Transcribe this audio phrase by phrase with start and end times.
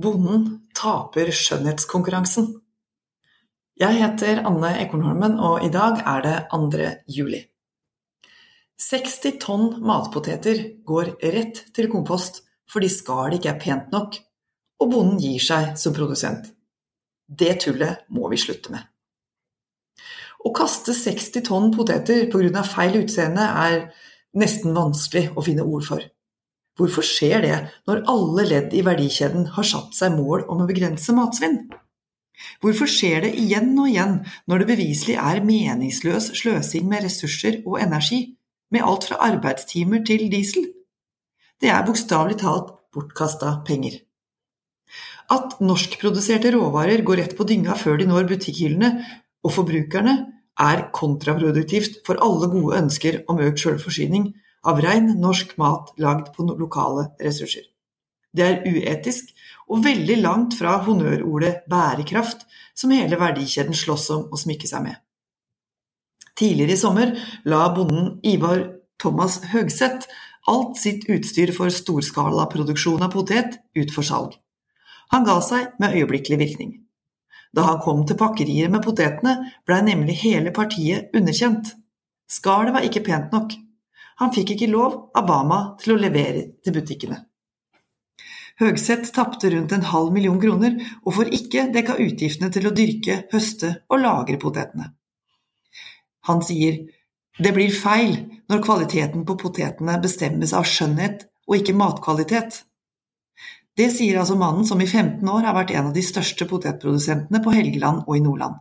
[0.00, 2.46] Bonden taper skjønnhetskonkurransen.
[3.80, 6.92] Jeg heter Anne Ekornholmen, og i dag er det 2.
[7.10, 7.40] juli.
[8.80, 12.40] 60 tonn matpoteter går rett til kompost
[12.70, 14.16] fordi skallet ikke er pent nok,
[14.80, 16.48] og bonden gir seg som produsent.
[17.28, 18.86] Det tullet må vi slutte med.
[20.40, 22.64] Å kaste 60 tonn poteter pga.
[22.64, 23.76] feil utseende er
[24.32, 26.08] nesten vanskelig å finne ord for.
[26.80, 27.56] Hvorfor skjer det
[27.88, 31.58] når alle ledd i verdikjeden har satt seg mål om å begrense matsvinn?
[32.64, 34.14] Hvorfor skjer det igjen og igjen
[34.48, 38.22] når det beviselig er meningsløs sløsing med ressurser og energi,
[38.72, 40.70] med alt fra arbeidstimer til diesel?
[41.60, 44.00] Det er bokstavelig talt bortkasta penger.
[45.30, 48.94] At norskproduserte råvarer går rett på dynga før de når butikkhyllene
[49.44, 50.16] og forbrukerne,
[50.60, 54.26] er kontraproduktivt for alle gode ønsker om økt sjølforsyning
[54.66, 57.66] av rein norsk mat lagd på lokale ressurser.
[58.30, 59.32] Det er uetisk
[59.70, 62.44] og veldig langt fra honnørordet bærekraft,
[62.74, 64.98] som hele verdikjeden slåss om å smykke seg med.
[66.38, 68.62] Tidligere i sommer la bonden Ivar
[69.00, 70.06] Thomas Høgseth
[70.48, 74.36] alt sitt utstyr for storskalaproduksjon av potet ut for salg.
[75.10, 76.72] Han ga seg med øyeblikkelig virkning.
[77.56, 81.74] Da han kom til pakkeriet med potetene, blei nemlig hele partiet underkjent.
[82.30, 83.56] Skallet var ikke pent nok.
[84.20, 87.22] Han fikk ikke lov av Bama til å levere til butikkene.
[88.60, 90.76] Høgseth tapte rundt en halv million kroner,
[91.06, 94.90] og får ikke dekka utgiftene til å dyrke, høste og lagre potetene.
[96.28, 96.82] Han sier
[97.40, 98.18] det blir feil
[98.52, 102.58] når kvaliteten på potetene bestemmes av skjønnhet og ikke matkvalitet.
[103.78, 107.40] Det sier altså mannen som i 15 år har vært en av de største potetprodusentene
[107.40, 108.60] på Helgeland og i Nordland.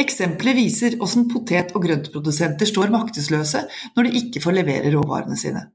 [0.00, 5.66] Eksempelet viser hvordan potet- og grøntprodusenter står maktesløse når de ikke får levere råvarene sine.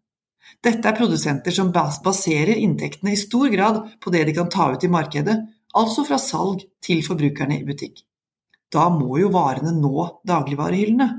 [0.65, 4.83] Dette er produsenter som baserer inntektene i stor grad på det de kan ta ut
[4.83, 5.35] i markedet,
[5.75, 8.01] altså fra salg til forbrukerne i butikk.
[8.73, 11.09] Da må jo varene nå dagligvarehyllene.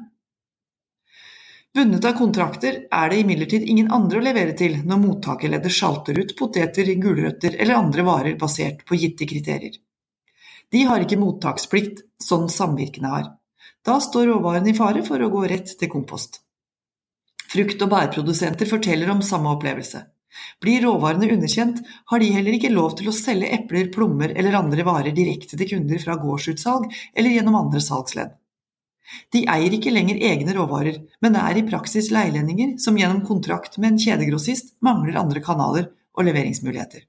[1.76, 6.32] Bundet av kontrakter er det imidlertid ingen andre å levere til når mottakerleddet sjalter ut
[6.38, 9.76] poteter, gulrøtter eller andre varer basert på gitte kriterier.
[10.72, 13.30] De har ikke mottaksplikt, sånn samvirkene har.
[13.86, 16.40] Da står råvarene i fare for å gå rett til kompost.
[17.46, 20.02] Frukt- og bærprodusenter forteller om samme opplevelse.
[20.60, 21.78] Blir råvarene underkjent,
[22.10, 25.70] har de heller ikke lov til å selge epler, plommer eller andre varer direkte til
[25.70, 28.34] kunder fra gårdsutsalg eller gjennom andre salgsledd.
[29.32, 33.92] De eier ikke lenger egne råvarer, men er i praksis leilendinger som gjennom kontrakt med
[33.92, 37.06] en kjedegrossist mangler andre kanaler og leveringsmuligheter.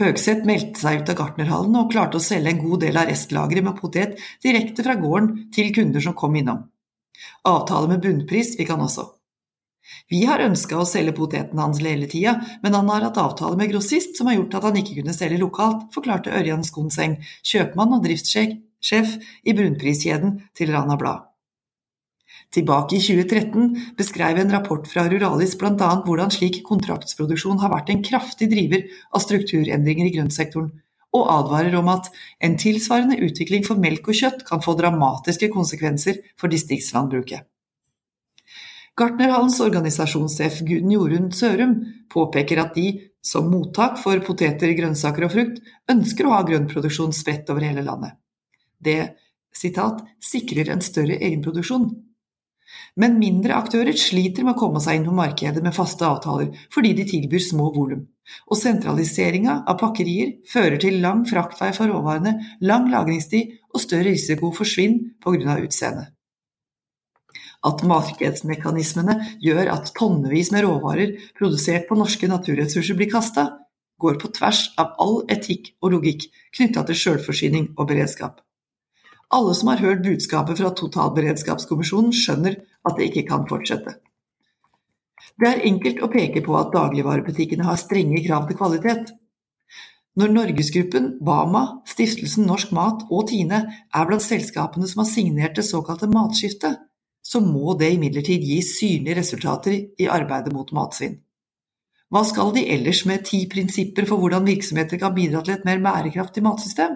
[0.00, 3.66] Høgseth meldte seg ut av gartnerhallen og klarte å selge en god del av restlageret
[3.66, 6.64] med potet direkte fra gården til kunder som kom innom.
[7.46, 9.06] Avtale med bunnpris fikk han også.
[10.10, 13.70] Vi har ønska å selge poteten hans hele tida, men han har hatt avtale med
[13.70, 18.02] grossist som har gjort at han ikke kunne selge lokalt, forklarte Ørjan Skonseng, kjøpmann og
[18.08, 21.28] driftssjef i bunnpriskjeden til Rana Blad.
[22.54, 25.90] Tilbake i 2013 beskrev en rapport fra Ruralis bl.a.
[26.06, 30.70] hvordan slik kontraktsproduksjon har vært en kraftig driver av strukturendringer i grøntsektoren,
[31.14, 32.10] og advarer om at
[32.42, 37.46] en tilsvarende utvikling for melk og kjøtt kan få dramatiske konsekvenser for distriktslandbruket.
[38.94, 41.74] Gartnerhallens organisasjonssjef Gunn Jorunn Sørum
[42.14, 47.50] påpeker at de, som mottak for poteter, grønnsaker og frukt, ønsker å ha grønnproduksjon spredt
[47.50, 48.14] over hele landet.
[48.78, 49.16] Det
[49.54, 51.88] citat, sikrer en større egenproduksjon.
[53.00, 56.94] Men mindre aktører sliter med å komme seg inn på markedet med faste avtaler, fordi
[56.98, 58.04] de tilbyr små volum.
[58.48, 64.52] Og sentraliseringa av pakkerier fører til lang fraktvei for råvarene, lang lagringstid og større risiko
[64.54, 65.58] for svinn pga.
[65.60, 66.12] utseendet.
[67.64, 73.46] At markedsmekanismene gjør at tonnevis med råvarer produsert på norske naturressurser blir kasta,
[74.00, 76.26] går på tvers av all etikk og logikk
[76.56, 78.43] knytta til sjølforsyning og beredskap.
[79.32, 83.96] Alle som har hørt budskapet fra totalberedskapskommisjonen skjønner at det ikke kan fortsette.
[85.40, 89.14] Det er enkelt å peke på at dagligvarebutikkene har strenge krav til kvalitet.
[90.14, 95.66] Når Norgesgruppen, Bama, Stiftelsen Norsk Mat og Tine er blant selskapene som har signert det
[95.66, 96.78] såkalte matskiftet,
[97.24, 101.16] så må det imidlertid gi synlige resultater i arbeidet mot matsvinn.
[102.12, 105.80] Hva skal de ellers med ti prinsipper for hvordan virksomheter kan bidra til et mer
[105.82, 106.94] bærekraftig matsystem?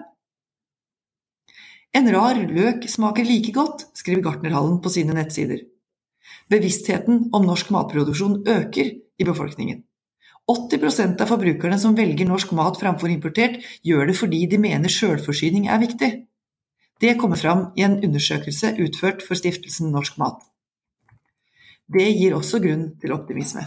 [1.97, 5.63] En rar løk smaker like godt, skriver Gartnerhallen på sine nettsider.
[6.49, 9.83] Bevisstheten om norsk matproduksjon øker i befolkningen.
[10.49, 15.67] 80% av forbrukerne som velger norsk mat framfor importert, gjør det fordi de mener sjølforsyning
[15.69, 16.09] er viktig.
[16.99, 20.41] Det kommer fram i en undersøkelse utført for stiftelsen Norsk Mat.
[21.87, 23.63] Det gir også grunn til optimisme.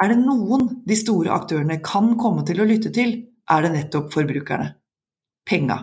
[0.00, 3.12] Er det noen de store aktørene kan komme til å lytte til,
[3.50, 4.72] er det nettopp forbrukerne.
[5.44, 5.82] Penga.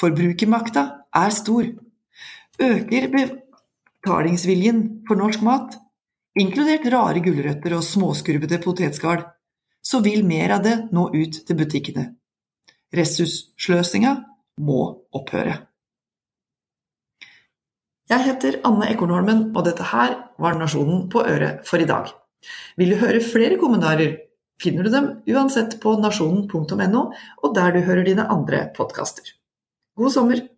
[0.00, 0.84] Forbrukermakta
[1.14, 1.68] er stor.
[2.62, 5.76] Øker betalingsviljen for norsk mat,
[6.38, 9.24] inkludert rare gulrøtter og småskurvede potetskall,
[9.82, 12.06] så vil mer av det nå ut til butikkene.
[12.94, 14.16] Ressurssløsinga
[14.62, 14.80] må
[15.16, 15.56] opphøre.
[18.12, 22.10] Jeg heter Anne Ekornholmen, og dette her var Nasjonen på øret for i dag.
[22.76, 24.18] Vil du høre flere kommentarer,
[24.60, 27.04] finner du dem uansett på nasjonen.no,
[27.42, 29.24] og der du hører dine andre podkaster.
[29.96, 30.51] God sommer!